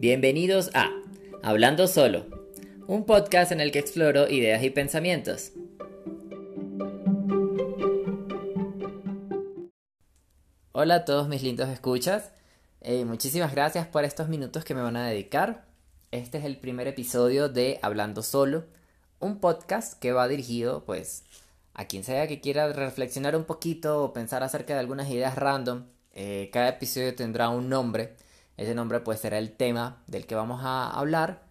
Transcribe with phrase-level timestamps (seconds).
[0.00, 0.92] Bienvenidos a
[1.42, 2.26] Hablando Solo,
[2.86, 5.50] un podcast en el que exploro ideas y pensamientos.
[10.70, 12.30] Hola a todos mis lindos escuchas,
[12.80, 15.64] eh, muchísimas gracias por estos minutos que me van a dedicar.
[16.12, 18.66] Este es el primer episodio de Hablando Solo,
[19.18, 21.24] un podcast que va dirigido pues
[21.74, 25.86] a quien sea que quiera reflexionar un poquito o pensar acerca de algunas ideas random.
[26.14, 28.14] Eh, cada episodio tendrá un nombre
[28.58, 31.44] ese nombre pues será el tema del que vamos a hablar.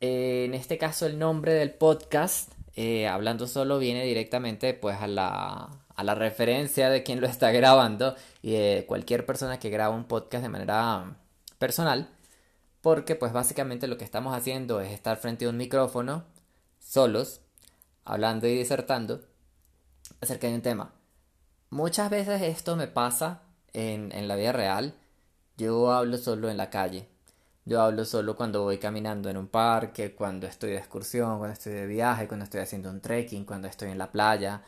[0.00, 5.08] Eh, en este caso el nombre del podcast, eh, hablando solo, viene directamente pues a
[5.08, 9.96] la, a la referencia de quien lo está grabando y de cualquier persona que graba
[9.96, 11.16] un podcast de manera
[11.58, 12.08] personal.
[12.80, 16.22] Porque pues básicamente lo que estamos haciendo es estar frente a un micrófono,
[16.78, 17.40] solos,
[18.04, 19.22] hablando y disertando
[20.20, 20.92] acerca de un tema.
[21.70, 23.42] Muchas veces esto me pasa
[23.72, 24.94] en, en la vida real
[25.56, 27.08] yo hablo solo en la calle.
[27.66, 31.72] Yo hablo solo cuando voy caminando en un parque, cuando estoy de excursión, cuando estoy
[31.72, 34.62] de viaje, cuando estoy haciendo un trekking, cuando estoy en la playa.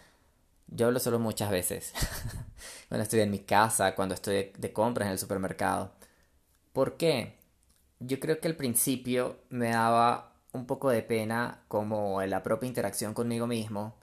[0.69, 1.93] Yo hablo solo muchas veces.
[2.89, 5.93] cuando estoy en mi casa, cuando estoy de compras en el supermercado.
[6.73, 7.37] ¿Por qué?
[8.01, 12.67] Yo creo que al principio me daba un poco de pena como en la propia
[12.69, 13.95] interacción conmigo mismo.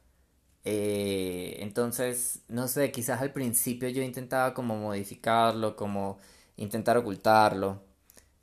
[0.65, 6.19] Eh, entonces, no sé, quizás al principio yo intentaba como modificarlo, como
[6.57, 7.81] intentar ocultarlo.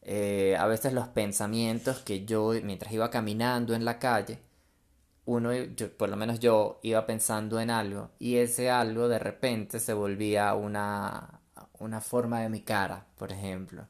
[0.02, 4.40] Eh, a veces los pensamientos que yo, mientras iba caminando en la calle,
[5.26, 5.50] uno,
[5.96, 10.54] por lo menos yo, iba pensando en algo y ese algo de repente se volvía
[10.54, 11.40] una,
[11.78, 13.86] una forma de mi cara, por ejemplo.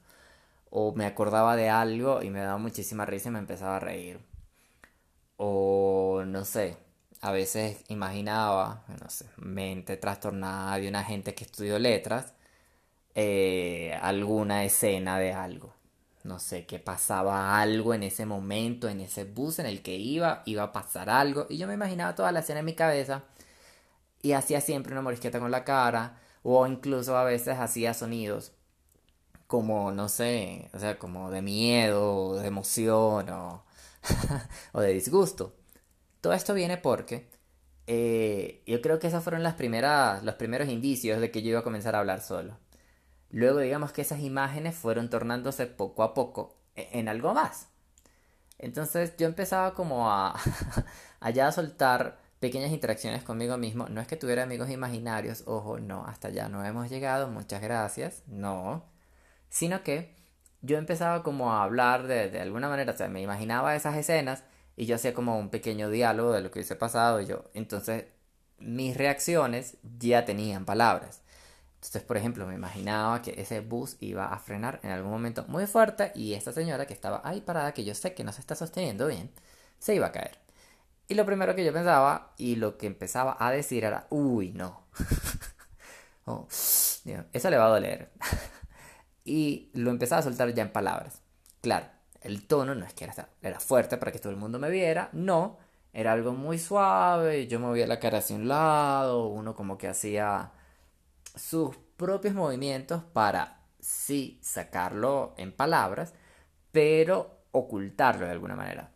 [0.71, 4.21] O me acordaba de algo y me daba muchísima risa y me empezaba a reír.
[5.37, 6.77] O no sé,
[7.21, 12.35] a veces imaginaba, no sé, mente trastornada de una gente que estudió letras
[13.15, 15.75] eh, alguna escena de algo.
[16.25, 20.43] No sé, que pasaba algo en ese momento, en ese bus en el que iba,
[20.47, 21.47] iba a pasar algo.
[21.49, 23.25] Y yo me imaginaba toda la escena en mi cabeza.
[24.23, 26.21] Y hacía siempre una morisqueta con la cara.
[26.43, 28.53] O incluso a veces hacía sonidos
[29.47, 33.65] como, no sé, o sea, como de miedo, de emoción o,
[34.73, 35.57] o de disgusto.
[36.21, 37.29] Todo esto viene porque
[37.87, 41.61] eh, yo creo que esos fueron las primeras, los primeros indicios de que yo iba
[41.61, 42.59] a comenzar a hablar solo.
[43.31, 47.69] Luego digamos que esas imágenes fueron tornándose poco a poco e-, en algo más.
[48.59, 50.39] Entonces yo empezaba como a
[51.21, 53.89] allá a soltar pequeñas interacciones conmigo mismo.
[53.89, 58.23] No es que tuviera amigos imaginarios, ojo, no, hasta allá no hemos llegado, muchas gracias,
[58.27, 58.85] no.
[59.49, 60.15] Sino que
[60.63, 64.45] yo empezaba como a hablar de, alguna manera, o sea, me imaginaba esas escenas
[64.77, 67.45] y yo hacía como un pequeño diálogo de lo que hubiese pasado yo.
[67.55, 68.07] Entonces
[68.59, 71.23] mis reacciones ya tenían palabras.
[71.81, 75.67] Entonces, por ejemplo, me imaginaba que ese bus iba a frenar en algún momento muy
[75.67, 78.55] fuerte y esta señora que estaba ahí parada, que yo sé que no se está
[78.55, 79.31] sosteniendo bien,
[79.79, 80.39] se iba a caer.
[81.09, 84.83] Y lo primero que yo pensaba y lo que empezaba a decir era, uy, no.
[86.27, 88.11] oh, eso le va a doler.
[89.25, 91.23] y lo empezaba a soltar ya en palabras.
[91.63, 91.87] Claro,
[92.21, 95.09] el tono no es que era, era fuerte para que todo el mundo me viera,
[95.15, 95.57] no,
[95.95, 100.53] era algo muy suave, yo movía la cara hacia un lado, uno como que hacía
[101.37, 106.15] sus propios movimientos para sí sacarlo en palabras,
[106.73, 108.93] pero ocultarlo de alguna manera.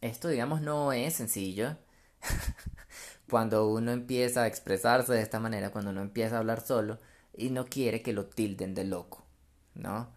[0.00, 1.76] Esto, digamos, no es sencillo.
[3.28, 6.98] cuando uno empieza a expresarse de esta manera, cuando uno empieza a hablar solo
[7.36, 9.26] y no quiere que lo tilden de loco,
[9.74, 10.08] ¿no?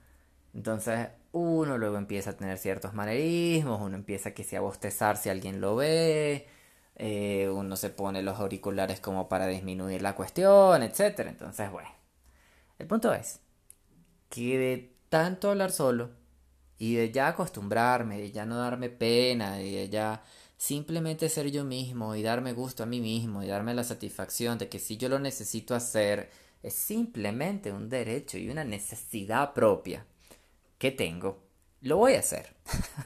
[0.54, 5.62] Entonces uno luego empieza a tener ciertos manerismos, uno empieza que a bostezar si alguien
[5.62, 6.48] lo ve,
[7.00, 11.20] eh, uno se pone los auriculares como para disminuir la cuestión, etc.
[11.28, 11.90] Entonces, bueno,
[12.80, 13.40] el punto es
[14.30, 16.10] que de tanto hablar solo
[16.80, 20.24] y de ya acostumbrarme, de ya no darme pena, y de ya
[20.58, 24.70] simplemente ser yo mismo y darme gusto a mí mismo y darme la satisfacción de
[24.70, 26.32] que si yo lo necesito hacer
[26.64, 30.06] es simplemente un derecho y una necesidad propia
[30.80, 31.44] que tengo,
[31.82, 32.56] lo voy a hacer.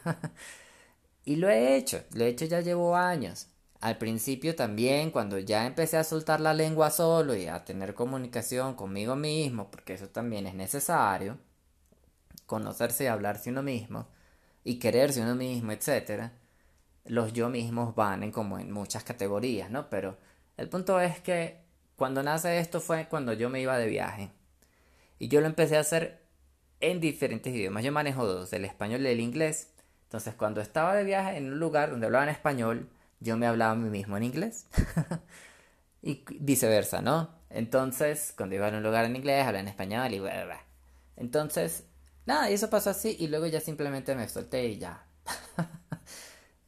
[1.26, 3.51] y lo he hecho, lo he hecho ya llevo años.
[3.82, 8.76] Al principio también, cuando ya empecé a soltar la lengua solo y a tener comunicación
[8.76, 11.40] conmigo mismo, porque eso también es necesario,
[12.46, 14.08] conocerse y hablarse uno mismo,
[14.64, 16.30] y quererse uno mismo, etc.,
[17.06, 19.90] los yo mismos van en como en muchas categorías, ¿no?
[19.90, 20.18] Pero
[20.58, 21.62] el punto es que
[21.96, 24.32] cuando nace esto fue cuando yo me iba de viaje.
[25.18, 26.22] Y yo lo empecé a hacer
[26.80, 27.84] en diferentes idiomas.
[27.84, 29.74] Yo manejo dos, el español y el inglés.
[30.04, 32.90] Entonces, cuando estaba de viaje en un lugar donde hablaban español,
[33.22, 34.66] yo me hablaba a mí mismo en inglés.
[36.02, 37.30] y viceversa, ¿no?
[37.50, 40.66] Entonces, cuando iba a un lugar en inglés, hablaba en español y bla,
[41.16, 41.86] Entonces,
[42.26, 45.06] nada, y eso pasó así y luego ya simplemente me solté y ya.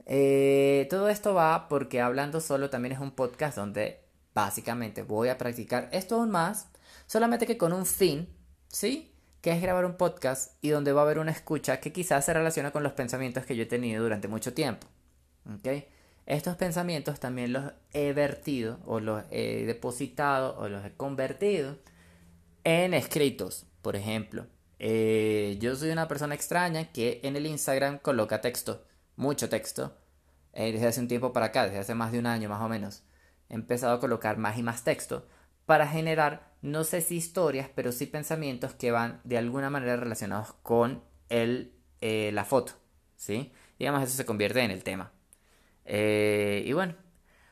[0.05, 4.03] Eh, todo esto va porque Hablando Solo también es un podcast donde
[4.33, 6.67] básicamente voy a practicar esto aún más,
[7.07, 8.27] solamente que con un fin,
[8.67, 9.15] ¿sí?
[9.39, 12.33] Que es grabar un podcast y donde va a haber una escucha que quizás se
[12.33, 14.87] relaciona con los pensamientos que yo he tenido durante mucho tiempo.
[15.45, 15.85] ¿Ok?
[16.25, 21.77] Estos pensamientos también los he vertido o los he depositado o los he convertido
[22.63, 24.47] en escritos, por ejemplo.
[24.79, 28.85] Eh, yo soy una persona extraña que en el Instagram coloca texto,
[29.15, 29.97] mucho texto,
[30.53, 32.69] eh, desde hace un tiempo para acá, desde hace más de un año más o
[32.69, 33.03] menos.
[33.49, 35.27] He empezado a colocar más y más texto
[35.65, 40.53] para generar, no sé si historias, pero sí pensamientos que van de alguna manera relacionados
[40.63, 42.73] con el, eh, la foto,
[43.15, 43.53] ¿sí?
[43.79, 45.12] Digamos, eso se convierte en el tema.
[45.85, 46.95] Y bueno,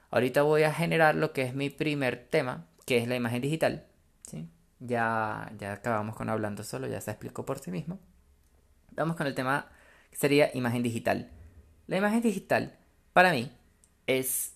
[0.09, 3.85] ahorita voy a generar lo que es mi primer tema, que es la imagen digital,
[4.23, 4.47] ¿sí?
[4.79, 7.99] Ya, ya acabamos con hablando solo, ya se explicó por sí mismo.
[8.91, 9.69] Vamos con el tema
[10.09, 11.31] que sería imagen digital.
[11.87, 12.77] La imagen digital,
[13.13, 13.51] para mí,
[14.07, 14.53] es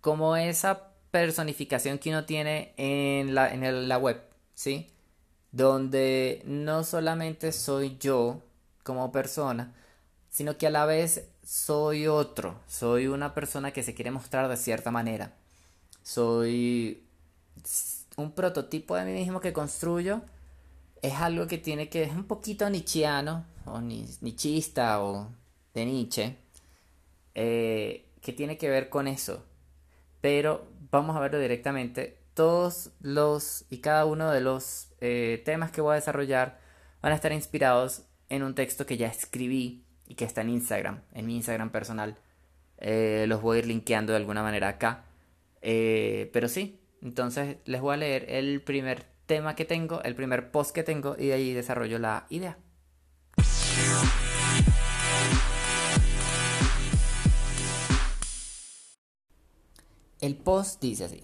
[0.00, 4.20] como esa personificación que uno tiene en la, en la web,
[4.54, 4.90] ¿sí?
[5.52, 8.42] Donde no solamente soy yo
[8.82, 9.74] como persona,
[10.28, 14.56] sino que a la vez soy otro, soy una persona que se quiere mostrar de
[14.56, 15.32] cierta manera.
[16.02, 17.04] Soy
[18.16, 20.22] un prototipo de mí mismo que construyo
[21.02, 25.28] es algo que tiene que es un poquito nichiano o ni, nichista o
[25.74, 26.36] de Nietzsche
[27.34, 29.44] eh, que tiene que ver con eso.
[30.22, 32.18] Pero vamos a verlo directamente.
[32.32, 36.58] Todos los y cada uno de los eh, temas que voy a desarrollar
[37.02, 41.00] van a estar inspirados en un texto que ya escribí y que está en Instagram
[41.12, 42.16] en mi Instagram personal
[42.78, 45.04] eh, los voy a ir linkeando de alguna manera acá
[45.60, 50.74] pero sí entonces les voy a leer el primer tema que tengo, el primer post
[50.74, 52.58] que tengo y de ahí desarrollo la idea.
[60.20, 61.22] El post dice así.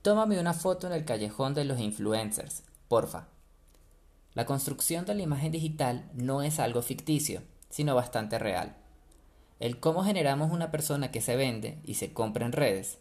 [0.00, 3.28] Tómame una foto en el callejón de los influencers, porfa.
[4.38, 8.76] La construcción de la imagen digital no es algo ficticio, sino bastante real.
[9.58, 12.98] El cómo generamos una persona que se vende y se compra en redes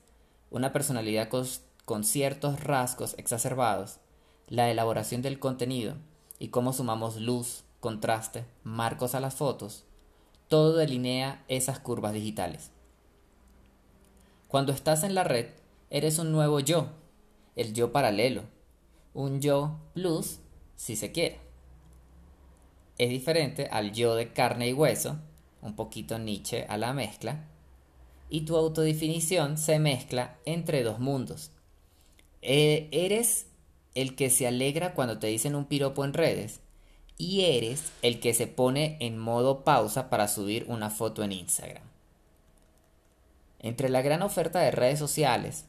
[0.49, 3.99] una personalidad con, ciertos rasgos exacerbados,
[4.47, 5.93] la elaboración del contenido
[6.39, 9.83] y cómo sumamos luz, contraste, marcos a las fotos,
[10.47, 12.71] todo delinea esas curvas digitales.
[14.47, 15.49] Cuando estás en la red,
[15.91, 16.87] eres un nuevo yo,
[17.55, 18.41] el yo paralelo,
[19.13, 20.39] un yo plus,
[20.77, 21.39] si se quiere.
[22.97, 25.17] Es diferente al yo de carne y hueso,
[25.61, 27.45] un poquito Nietzsche a la mezcla,
[28.29, 31.51] y tu autodefinición se mezcla entre dos mundos.
[32.41, 33.47] Eh, eres
[33.95, 36.61] el que se alegra cuando te dicen un piropo en redes
[37.17, 41.83] y eres el que se pone en modo pausa para subir una foto en Instagram.
[43.59, 45.65] Entre la gran oferta de redes sociales,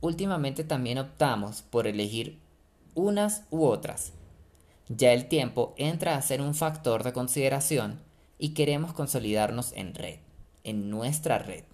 [0.00, 2.38] últimamente también optamos por elegir
[2.94, 4.12] unas u otras.
[4.90, 8.02] Ya el tiempo entra a ser un factor de consideración
[8.38, 10.18] y queremos consolidarnos en red,
[10.64, 11.64] en nuestra red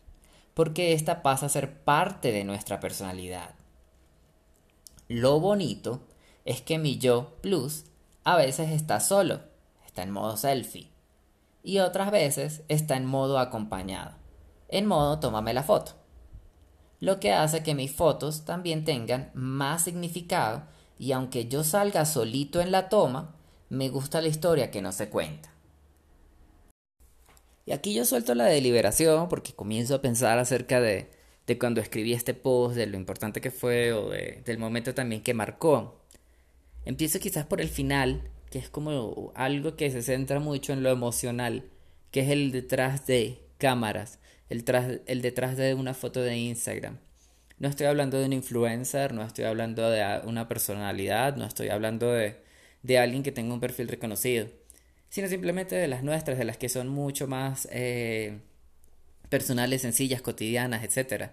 [0.57, 3.55] porque esta pasa a ser parte de nuestra personalidad.
[5.07, 6.01] Lo bonito
[6.47, 7.85] es que mi yo plus
[8.25, 9.41] a veces está solo,
[9.85, 10.89] está en modo selfie,
[11.63, 14.13] y otras veces está en modo acompañado,
[14.71, 15.93] en modo tómame la foto.
[17.01, 20.63] Lo que hace que mis fotos también tengan más significado
[20.99, 23.35] y aunque yo salga solito en la toma,
[23.69, 25.51] me gusta la historia que no se cuenta.
[27.67, 31.11] Y aquí yo suelto la deliberación porque comienzo a pensar acerca de,
[31.47, 35.23] de cuando escribí este post, de lo importante que fue o de, del momento también
[35.23, 36.01] que marcó.
[36.85, 40.91] Empiezo quizás por el final, que es como algo que se centra mucho en lo
[40.91, 41.65] emocional,
[42.13, 46.99] que es el detrás de cámaras, el, tras, el detrás de una foto de Instagram.
[47.59, 52.13] No estoy hablando de un influencer, no estoy hablando de una personalidad, no estoy hablando
[52.13, 52.37] de,
[52.83, 54.49] de alguien que tenga un perfil reconocido
[55.09, 58.39] sino simplemente de las nuestras, de las que son mucho más eh,
[59.29, 61.31] personales, sencillas, cotidianas, etc.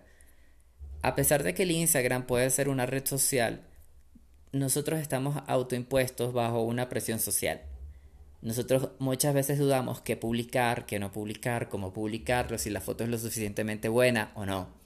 [1.01, 3.61] A pesar de que el Instagram puede ser una red social,
[4.51, 7.61] nosotros estamos autoimpuestos bajo una presión social.
[8.41, 13.09] Nosotros muchas veces dudamos qué publicar, qué no publicar, cómo publicarlo, si la foto es
[13.09, 14.82] lo suficientemente buena o no.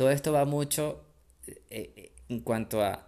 [0.00, 1.04] Todo esto va mucho
[1.46, 3.06] eh, eh, en cuanto a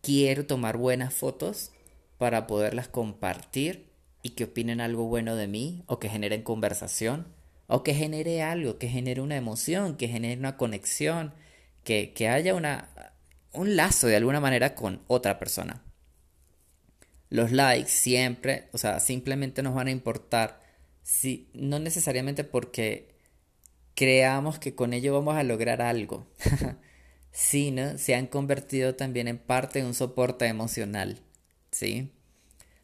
[0.00, 1.70] quiero tomar buenas fotos
[2.16, 3.90] para poderlas compartir
[4.22, 7.26] y que opinen algo bueno de mí o que generen conversación
[7.66, 11.34] o que genere algo, que genere una emoción, que genere una conexión,
[11.84, 12.88] que, haya una,
[13.52, 15.82] un lazo de alguna manera con otra persona.
[17.28, 20.62] Los likes siempre, o sea, simplemente nos van a importar,
[21.02, 23.09] si, no necesariamente porque
[24.00, 26.26] creamos que con ello vamos a lograr algo,
[27.32, 31.20] sino se han convertido también en parte de un soporte emocional,
[31.70, 32.10] ¿sí?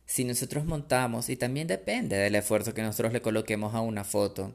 [0.05, 4.55] Si nosotros montamos, y también depende del esfuerzo que nosotros le coloquemos a una foto,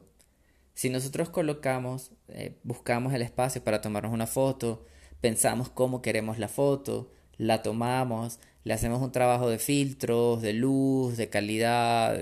[0.72, 4.86] si nosotros colocamos, eh, buscamos el espacio para tomarnos una foto,
[5.20, 11.16] pensamos cómo queremos la foto, la tomamos, le hacemos un trabajo de filtros, de luz,
[11.16, 12.16] de calidad,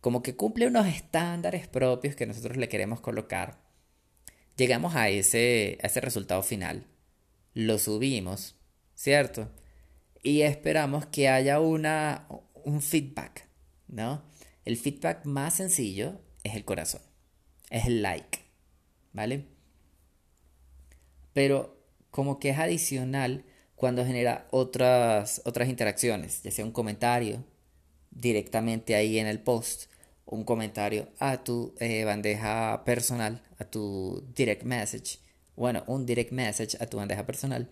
[0.00, 3.58] como que cumple unos estándares propios que nosotros le queremos colocar.
[4.56, 6.86] Llegamos a ese, a ese resultado final,
[7.54, 8.56] lo subimos,
[8.94, 9.50] ¿cierto?
[10.22, 12.26] Y esperamos que haya una,
[12.64, 13.48] un feedback,
[13.88, 14.22] ¿no?
[14.64, 17.02] El feedback más sencillo es el corazón,
[17.70, 18.40] es el like,
[19.12, 19.46] ¿vale?
[21.32, 21.78] Pero
[22.10, 23.44] como que es adicional
[23.76, 27.44] cuando genera otras, otras interacciones, ya sea un comentario
[28.10, 29.90] directamente ahí en el post,
[30.26, 35.18] un comentario a tu eh, bandeja personal, a tu direct message,
[35.56, 37.68] bueno, un direct message a tu bandeja personal,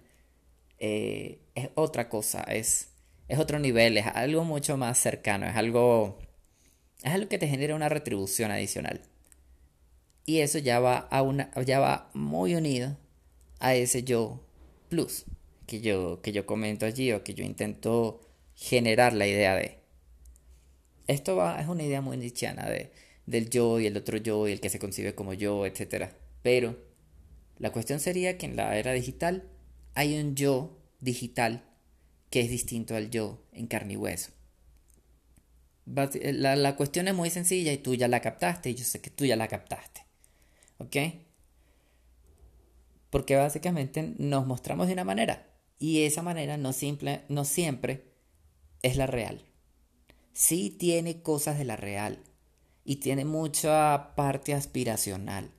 [0.78, 2.90] eh, es otra cosa, es,
[3.28, 6.18] es otro nivel, es algo mucho más cercano, es algo,
[7.02, 9.00] es algo que te genera una retribución adicional.
[10.26, 12.96] Y eso ya va, a una, ya va muy unido
[13.60, 14.44] a ese yo
[14.88, 15.24] plus
[15.66, 18.20] que yo, que yo comento allí o que yo intento
[18.54, 19.77] generar la idea de.
[21.08, 22.92] Esto va, es una idea muy nichiana de,
[23.26, 26.12] del yo y el otro yo y el que se concibe como yo, etc.
[26.42, 26.78] Pero
[27.58, 29.48] la cuestión sería que en la era digital
[29.94, 31.64] hay un yo digital
[32.30, 34.30] que es distinto al yo en carne y hueso.
[35.86, 39.08] La, la, cuestión es muy sencilla y tú ya la captaste y yo sé que
[39.08, 40.02] tú ya la captaste.
[40.76, 40.96] ¿Ok?
[43.08, 45.46] Porque básicamente nos mostramos de una manera
[45.78, 48.04] y esa manera no, simple, no siempre
[48.82, 49.47] es la real.
[50.38, 52.22] Sí tiene cosas de la real
[52.84, 55.50] y tiene mucha parte aspiracional,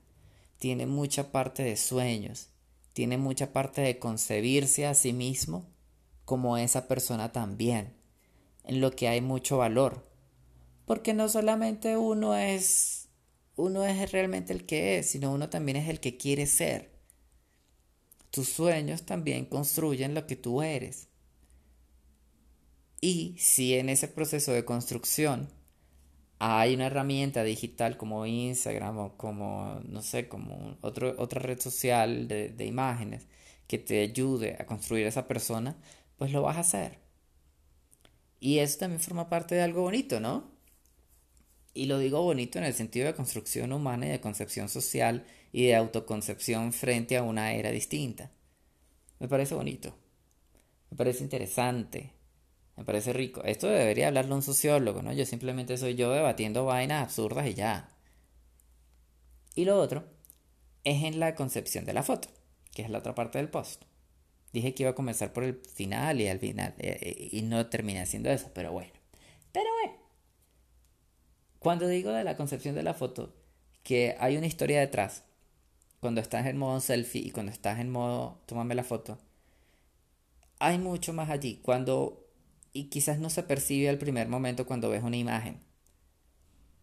[0.58, 2.48] tiene mucha parte de sueños,
[2.94, 5.66] tiene mucha parte de concebirse a sí mismo
[6.24, 7.98] como esa persona también,
[8.64, 10.10] en lo que hay mucho valor,
[10.86, 13.10] porque no solamente uno es
[13.58, 16.90] uno es realmente el que es, sino uno también es el que quiere ser.
[18.32, 21.09] Tus sueños también construyen lo que tú eres.
[23.02, 25.50] Y si en ese proceso de construcción
[26.40, 32.50] hay una herramienta digital como Instagram o como, no sé, como otra red social de,
[32.50, 33.28] de imágenes
[33.68, 35.78] que te ayude a construir esa persona,
[36.18, 37.00] pues lo vas a hacer.
[38.40, 40.52] Y eso también forma parte de algo bonito, ¿no?
[41.74, 45.68] Y lo digo bonito en el sentido de construcción humana y de concepción social y
[45.68, 48.32] de autoconcepción frente a una era distinta.
[49.20, 49.96] Me parece bonito,
[50.90, 52.14] me parece interesante,
[52.80, 53.44] me parece rico.
[53.44, 55.12] Esto debería hablarlo un sociólogo, ¿no?
[55.12, 57.90] Yo simplemente soy yo debatiendo vainas absurdas y ya.
[59.54, 60.06] Y lo otro
[60.86, 62.30] es en la concepción de la foto,
[62.74, 63.84] que es la otra parte del post.
[64.54, 67.68] Dije que iba a comenzar por el final y al final, eh, eh, y no
[67.68, 68.94] terminé haciendo eso, pero bueno.
[69.52, 70.00] Pero bueno.
[71.60, 73.36] Cuando digo de la concepción de la foto,
[73.84, 75.26] que hay una historia detrás,
[76.00, 79.20] cuando estás en modo selfie y cuando estás en modo tómame la foto,
[80.60, 81.60] hay mucho más allí.
[81.64, 82.19] Cuando,
[82.74, 85.60] y quizás no se percibe al primer momento cuando ves una imagen.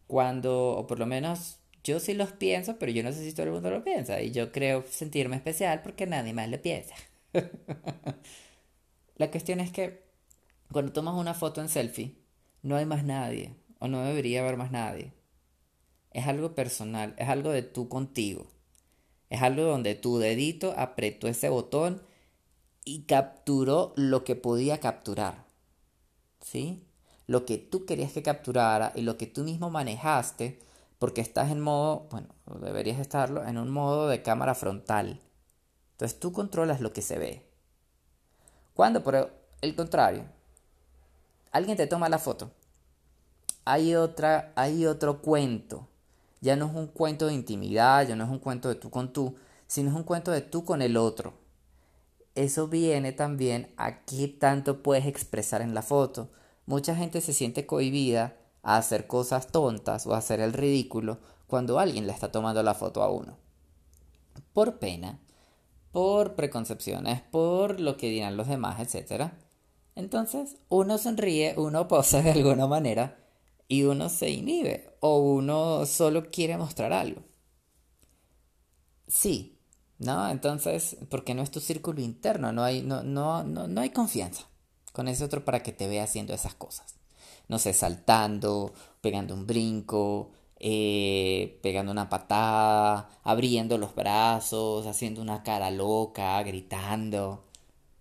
[0.07, 3.47] Cuando, o por lo menos yo sí los pienso, pero yo no sé si todo
[3.47, 4.21] el mundo lo piensa.
[4.21, 6.95] Y yo creo sentirme especial porque nadie más lo piensa.
[9.17, 10.05] la cuestión es que
[10.73, 12.17] cuando tomas una foto en selfie,
[12.63, 15.13] no hay más nadie, o no debería haber más nadie.
[16.11, 18.51] Es algo personal, es algo de tú contigo.
[19.31, 22.03] Es algo donde tu dedito apretó ese botón
[22.85, 25.46] y capturó lo que podía capturar.
[26.47, 26.87] ¿Sí?
[27.27, 30.61] Lo que tú querías que capturara y lo que tú mismo manejaste
[31.01, 32.29] porque estás en modo, bueno,
[32.61, 35.21] deberías estarlo, en un modo de cámara frontal.
[35.93, 37.47] Entonces tú controlas lo que se ve.
[38.75, 40.25] Cuando por el contrario,
[41.51, 42.53] alguien te toma la foto,
[43.65, 45.89] hay, otra, hay otro cuento
[46.41, 49.13] ya no es un cuento de intimidad, ya no es un cuento de tú con
[49.13, 49.35] tú,
[49.67, 51.35] sino es un cuento de tú con el otro.
[52.37, 56.31] Eso viene también a qué tanto puedes expresar en la foto.
[56.67, 61.79] Mucha gente se siente cohibida a hacer cosas tontas o a hacer el ridículo cuando
[61.79, 63.39] alguien le está tomando la foto a uno.
[64.53, 65.19] Por pena,
[65.93, 69.31] por preconcepciones, por lo que dirán los demás, etc.
[69.95, 73.17] Entonces, uno sonríe, uno posa de alguna manera
[73.67, 77.23] y uno se inhibe o uno solo quiere mostrar algo.
[79.09, 79.56] Sí,
[79.99, 80.29] ¿no?
[80.29, 84.47] Entonces, porque no es tu círculo interno, no hay, no, no, no, no hay confianza
[84.93, 86.95] con ese otro para que te vea haciendo esas cosas.
[87.49, 95.43] No sé, saltando, pegando un brinco, eh, pegando una patada, abriendo los brazos, haciendo una
[95.43, 97.45] cara loca, gritando.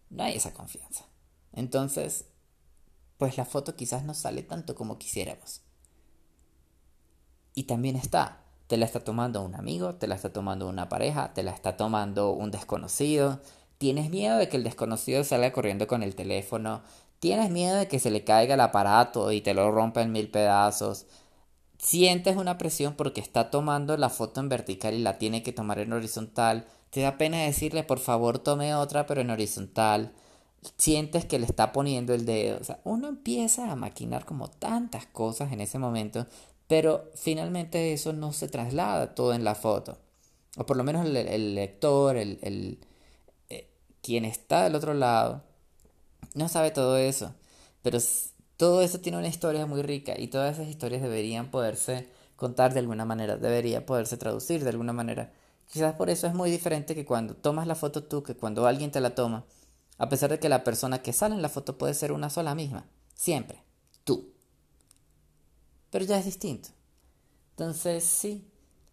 [0.09, 1.05] No hay esa confianza.
[1.53, 2.25] Entonces,
[3.17, 5.61] pues la foto quizás no sale tanto como quisiéramos.
[7.53, 11.33] Y también está, te la está tomando un amigo, te la está tomando una pareja,
[11.33, 13.39] te la está tomando un desconocido.
[13.77, 16.81] Tienes miedo de que el desconocido salga corriendo con el teléfono.
[17.19, 20.29] Tienes miedo de que se le caiga el aparato y te lo rompa en mil
[20.29, 21.05] pedazos.
[21.77, 25.79] Sientes una presión porque está tomando la foto en vertical y la tiene que tomar
[25.79, 26.65] en horizontal.
[26.89, 30.13] Te da pena decirle por favor tome otra pero en horizontal.
[30.77, 32.57] Sientes que le está poniendo el dedo.
[32.59, 36.25] O sea, uno empieza a maquinar como tantas cosas en ese momento
[36.67, 39.97] pero finalmente eso no se traslada todo en la foto.
[40.57, 42.79] O por lo menos el, lector, el, el
[43.49, 43.69] eh,
[44.01, 45.43] quien está del otro lado,
[46.33, 47.33] no sabe todo eso.
[47.81, 47.99] Pero
[48.57, 52.79] todo eso tiene una historia muy rica y todas esas historias deberían poderse contar de
[52.79, 55.31] alguna manera, debería poderse traducir de alguna manera.
[55.71, 58.91] Quizás por eso es muy diferente que cuando tomas la foto tú, que cuando alguien
[58.91, 59.45] te la toma,
[59.97, 62.55] a pesar de que la persona que sale en la foto puede ser una sola
[62.55, 63.64] misma, siempre,
[65.95, 66.67] pero ya es distinto.
[67.51, 68.43] Entonces, sí,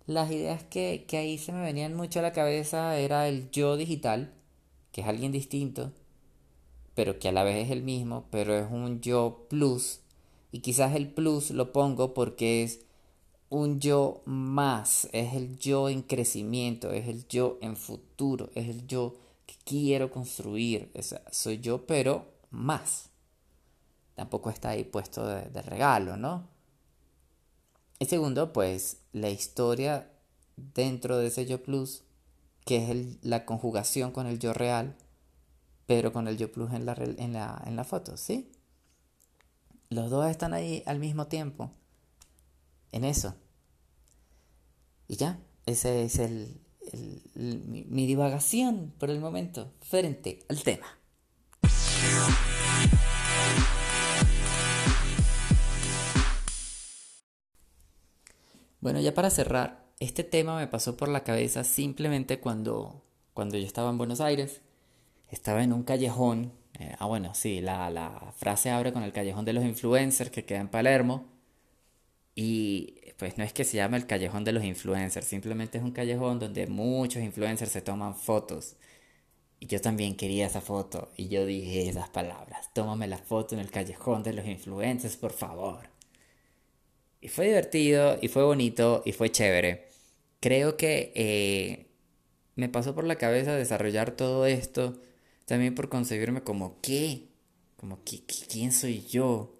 [0.06, 3.76] las ideas que, que ahí se me venían mucho a la cabeza era el yo
[3.76, 4.32] digital,
[4.92, 5.90] que es alguien distinto,
[6.94, 9.98] pero que a la vez es el mismo, pero es un yo plus.
[10.52, 12.82] Y quizás el plus lo pongo porque es
[13.48, 18.86] un yo más, es el yo en crecimiento, es el yo en futuro, es el
[18.86, 19.16] yo
[19.46, 20.92] que quiero construir.
[20.94, 23.10] O soy yo, pero más.
[24.14, 26.51] Tampoco está ahí puesto de regalo, ¿no?
[28.02, 30.10] Y segundo, pues la historia
[30.56, 32.02] dentro de ese yo plus,
[32.64, 34.96] que es la conjugación con el yo real,
[35.86, 38.50] pero con el yo plus en la, en la, en la foto, ¿sí?
[39.88, 41.70] Los dos están ahí al mismo tiempo,
[42.90, 43.36] en eso.
[45.06, 46.60] Y ya, ese es el,
[47.36, 50.88] mi divagación por el momento frente al tema.
[58.82, 63.64] Bueno, ya para cerrar, este tema me pasó por la cabeza simplemente cuando, cuando yo
[63.64, 64.60] estaba en Buenos Aires.
[65.30, 66.52] Estaba en un callejón.
[66.78, 70.44] Eh, ah, bueno, sí, la, la frase abre con el callejón de los influencers que
[70.44, 71.26] queda en Palermo.
[72.34, 75.92] Y pues no es que se llame el callejón de los influencers, simplemente es un
[75.92, 78.76] callejón donde muchos influencers se toman fotos.
[79.60, 81.12] Y yo también quería esa foto.
[81.16, 82.72] Y yo dije esas palabras.
[82.74, 85.91] Tómame la foto en el callejón de los influencers, por favor.
[87.22, 89.88] Y fue divertido, y fue bonito, y fue chévere.
[90.40, 91.86] Creo que eh,
[92.56, 95.00] me pasó por la cabeza desarrollar todo esto
[95.46, 97.28] también por concebirme como qué,
[97.76, 99.58] como que, quién soy yo,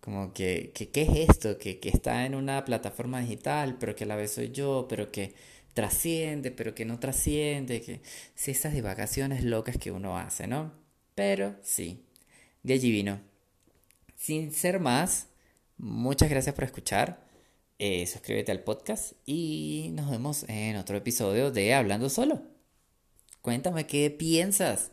[0.00, 4.06] como que, qué es esto, que, que está en una plataforma digital, pero que a
[4.06, 5.34] la vez soy yo, pero que
[5.74, 8.00] trasciende, pero que no trasciende, que
[8.34, 10.72] sí, esas divagaciones locas que uno hace, ¿no?
[11.14, 12.04] Pero sí,
[12.62, 13.20] de allí vino.
[14.16, 15.28] Sin ser más,
[15.78, 17.24] Muchas gracias por escuchar.
[17.78, 22.42] Eh, suscríbete al podcast y nos vemos en otro episodio de Hablando Solo.
[23.42, 24.90] Cuéntame qué piensas.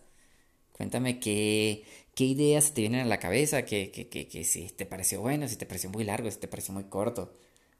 [0.72, 5.22] Cuéntame qué, qué ideas te vienen a la cabeza, que, que, que, si te pareció
[5.22, 7.34] bueno, si te pareció muy largo, si te pareció muy corto,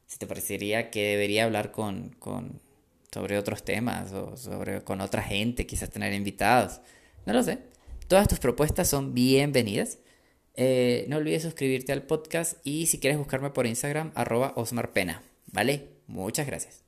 [0.06, 2.60] si te parecería que debería hablar con, con,
[3.12, 6.80] sobre otros temas o sobre, con otra gente, quizás tener invitados.
[7.24, 7.58] No lo sé.
[8.08, 9.98] Todas tus propuestas son bienvenidas.
[10.56, 14.54] Eh, no olvides suscribirte al podcast y si quieres buscarme por Instagram, arroba.
[15.52, 15.88] ¿Vale?
[16.06, 16.85] Muchas gracias.